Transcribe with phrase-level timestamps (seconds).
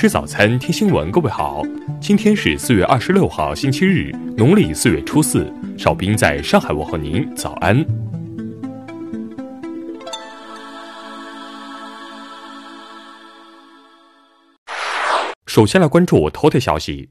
[0.00, 1.12] 吃早餐，听新闻。
[1.12, 1.62] 各位好，
[2.00, 5.52] 今天是四月二十六号，星期日，农历四月初四。
[5.76, 7.84] 少兵在上海问候您，早安。
[15.44, 17.10] 首先来关注头条消息。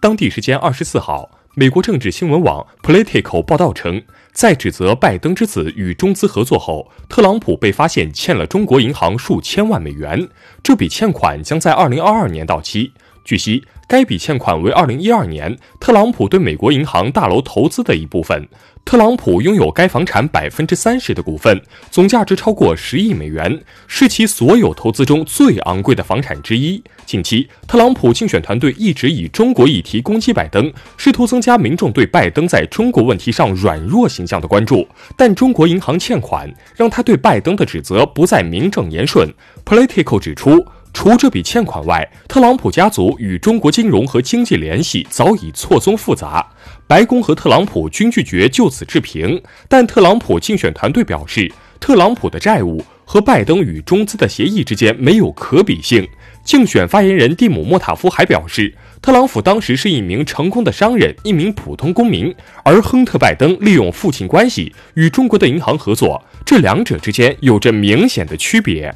[0.00, 1.39] 当地时间二十四号。
[1.56, 4.00] 美国政治新闻网 Politico 报道称，
[4.32, 10.28] 在指责拜登之子与中资合作后，特朗普被发现欠了中国银行数千万美元，
[10.62, 12.92] 这笔欠款将在二零二二年到期。
[13.24, 18.46] 据悉，该笔欠款为二零一二年特朗普对美国银行大楼投资的一部分。
[18.84, 26.80] 特朗普拥有该房产百分之三十的股份，总价值超过十亿美元，是其所有投资中最昂贵的房产之一。
[27.04, 34.86] 近期，特朗普竞选团队一直以中国议题攻击拜登，试图增加民众对拜登在中国问题上软弱形象的关注。
[35.16, 39.28] 但中国银行欠款让他对拜登的指责不再名正言顺。
[39.64, 40.64] Politico 指出。
[40.92, 46.46] 除这笔欠款外，特朗普家族与中国金融和经济联系早已错综复杂。
[46.86, 56.06] 白宫和特朗普均拒绝就此置评，但特朗普竞选团队表示，特朗普的债务和拜登与中资的协议之间没有可比性。
[56.44, 68.92] 竞选发言人蒂姆·莫塔夫还表示，特朗普当时是一名成功的商人，一名普通公民，而亨特·拜登利用父亲关系与中国的银行合作，这两者之间有着明显的区别。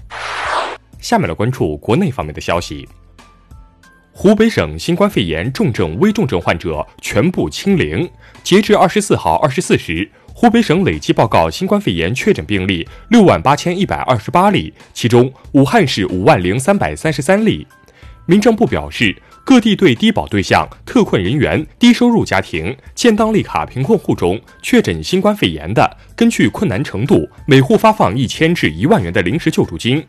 [1.05, 2.89] 下面来关注国内方面的消息。
[4.11, 8.09] 湖北省新冠肺炎重症、危重症患者全部清零。
[8.43, 17.67] 截至二十四号二十四时，湖北省累计报告新冠肺炎确诊病例六万八千一百二十八例，其中武汉市五万零三百三十三例。
[18.25, 30.03] 民政部表示，各地对低保对象、特困人员、低收入家庭、建档立卡贫困户中确诊新冠肺炎的，根据困难程度，每户发放一千至一万元的临时救助金。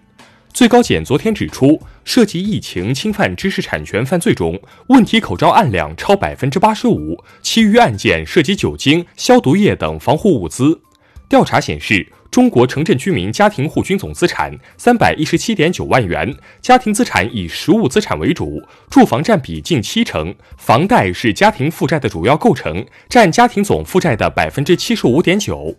[0.55, 10.79] 最高检昨天指出，涉及疫情侵犯知识产权犯罪中，问题口罩案量超百分之八十五，其余案件涉及酒精、消毒液等防护物资。
[11.27, 25.75] 调查显示，中国城镇居民家庭户均总资产三百一十七点九万元，家庭资产以实物资产为主，住房占比近七成，房贷是家庭负债的主要构成，占家庭总负债的百分之七十五点九。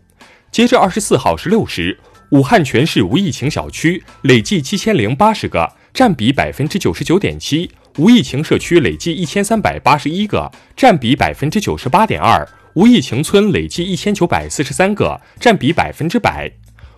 [0.52, 1.98] 截至二十四号十六时。
[2.30, 12.44] 武汉全市无疫情小区累计七千零八十个，占比百分之九十九点七；无疫情社区累计一千三百八十一个，占比百分之九十八点二；
[12.74, 16.50] 无疫情村累计一千九百四十三个，占比百分之百。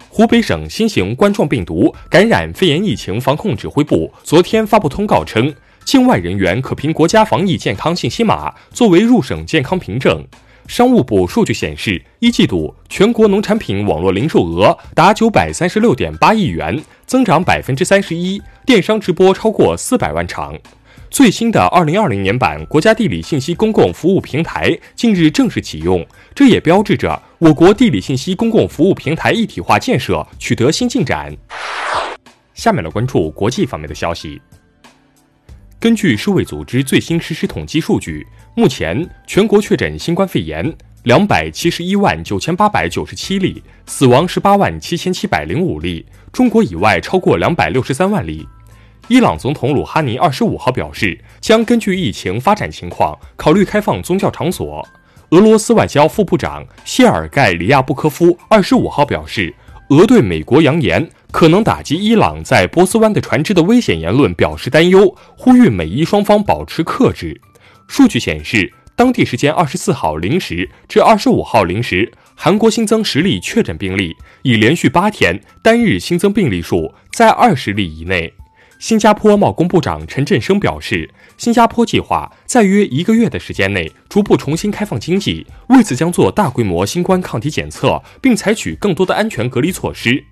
[0.09, 10.25] 湖北省新型冠状病毒感染肺炎疫情防控指挥部昨天发布通告称，境外人员可凭国家防疫健康信息码作为入省健康凭证。
[10.69, 20.55] 商务部数据显示，一季度全国农产品网络零售额达九百三十六点八亿元，增长百分之三十一，电商直播超过四百万场。
[21.11, 31.35] 最新的二零二零年版国家地理信息公共服务平台近日正式启用，这也标志着我国地理信息公共服务平台一体化建设取得新进展。
[32.53, 34.39] 下面来关注国际方面的消息。
[35.81, 38.27] 根据世卫组织最新实时统计数据。
[38.57, 40.75] 目前，全国确诊新冠肺炎
[41.05, 46.05] 两百七十一万九千八百九十七例，死亡十八万七千七百零五例。
[46.33, 48.45] 中国以外超过两百六十三万例。
[49.07, 54.85] 伊朗总统鲁哈尼二十五号表示，将根据疫情发展情况考虑开放宗教场所。
[55.31, 59.55] 俄罗斯外交副部长谢尔盖里亚布科夫二十五号表示，
[59.91, 67.41] 俄对美国扬言可能打击伊朗在波斯湾的船只的危险言论表示担忧，呼吁美伊双方保持克制。
[67.87, 78.33] 数据显示，当地时间二十四号零时至二十五号零时，韩国新增十例确诊病例，已连续八天单日新增病例数在二十例以内。
[78.79, 90.25] 新加坡贸工部长陈振声表示，新加坡计划在约一个月的时间内逐步重新开放经济，为此将做大规模新冠抗体检测，并采取更多的安全隔离措施。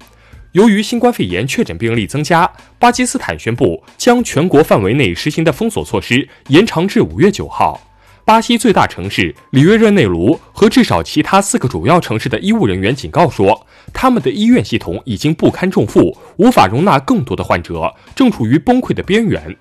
[0.56, 7.78] 由于新冠肺炎确诊病例增加，巴基斯坦宣布将全国范围内实行的封锁措施延长至五月九号。
[8.24, 19.54] 巴西最大城市里约热内卢和至少其他四个主要城市的医务人员警告说，他们的医院系统已经不堪重负，无法容纳更多的患者，正处于崩溃的边缘。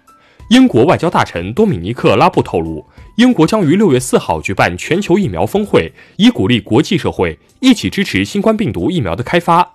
[0.50, 2.86] 英国外交大臣多米尼克·拉布透露，
[3.18, 9.70] 英国将于六月四号举办全球疫苗峰会，以鼓励国际社会一起支持新冠病毒疫苗的开发。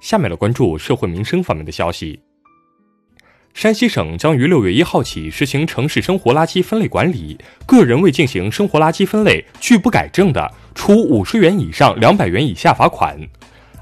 [0.00, 2.20] 下面来关注社会民生方面的消息。
[3.52, 7.36] 山西省将于六月一号起实行城市生活垃圾分类管理，
[7.66, 13.18] 个人未进行生活垃圾分类拒不改正的，处五十元以上两百元以下罚款。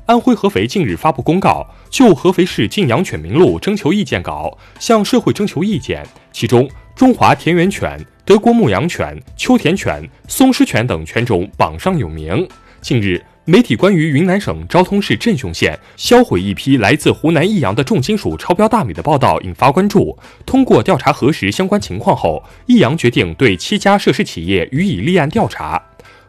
[0.06, 6.66] 安徽合肥近日发布公告，就合肥市禁养犬名录征求意见稿向社会征求意见，其中
[6.96, 12.48] 中华田园犬、德国牧羊犬、秋田犬、松狮犬等犬种榜上有名。
[12.80, 13.22] 近日。
[13.50, 20.14] 媒体关于云南省昭通市镇雄县销毁一批来自湖南益阳的重金属超标大米的报道引发关注。
[20.44, 25.82] 通过调查核实相关情况后，益阳决定对七家涉事企业予以立案调查。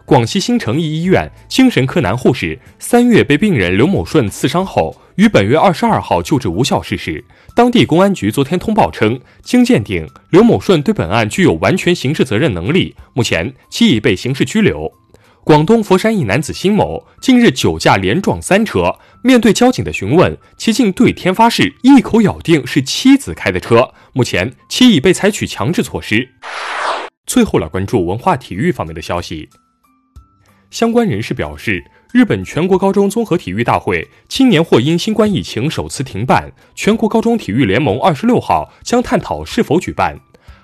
[0.05, 7.21] 广西新城一医院精神科男护士三月被病人刘某顺刺伤后，于本月二十二号救治无效逝世。
[7.53, 14.89] 当地公安局昨天通报称，经鉴定，刘某顺对本案具有完全刑事责任能力，目前其已被刑事拘留。
[15.49, 23.91] 广东佛山一男子辛某近日酒驾连撞三车，面对交警的询问，其竟对天发誓，一口咬定是妻子开的车。
[24.13, 26.29] 目前，其已被采取强制措施。
[27.25, 29.49] 最后来关注文化体育方面的消息。
[30.69, 40.19] 相关人士表示，日本全国高中综合体育大会今年或因新冠疫情首次停办，全国高中体育联盟二十六号将探讨是否举办。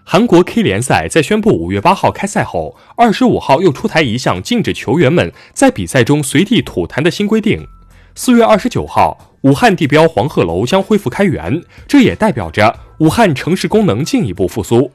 [0.08, 7.68] 韩国 K 联赛在宣布五月八号开赛后，二十五号又出台一项禁止球员们在比赛中随地吐痰的新规定。
[8.14, 14.92] 四月二十九号，武汉地标黄鹤楼将恢复开园，这也代表着武汉城市功能进一步复苏。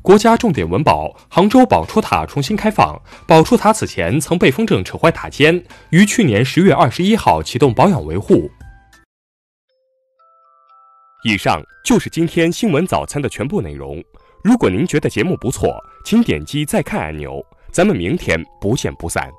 [0.00, 5.60] 国家重点文保杭州宝柱塔重新开放，宝柱塔此前曾被风筝扯坏塔尖，
[5.90, 8.48] 于去年十月二十一号启动保养维护。
[11.24, 14.00] 以上就是今天新闻早餐的全部内容。
[14.42, 17.44] 如果您觉得节目不错，请点击再看按钮。
[17.70, 19.30] 咱们明天不见不散。